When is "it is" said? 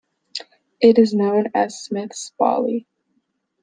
0.81-1.13